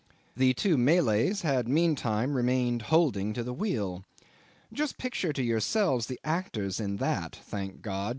The 0.35 0.55
two 0.55 0.79
Malays 0.79 1.43
had 1.43 1.67
meantime 1.67 2.33
remained 2.35 2.81
holding 2.89 3.33
to 3.33 3.43
the 3.43 3.53
wheel. 3.53 4.03
Just 4.73 4.97
picture 4.97 5.31
to 5.31 5.43
yourselves 5.43 6.07
the 6.07 6.19
actors 6.23 6.79
in 6.79 6.97
that, 6.97 7.35
thank 7.35 7.83
God! 7.83 8.09